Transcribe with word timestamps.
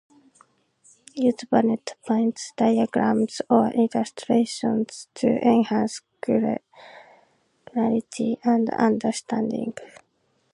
Use 1.13 1.43
bullet 1.47 1.93
points, 2.07 2.53
diagrams, 2.57 3.39
or 3.51 3.69
illustrations 3.73 5.07
to 5.13 5.27
enhance 5.27 6.01
clarity 6.23 6.65
and 8.43 8.71
understanding. 8.71 9.75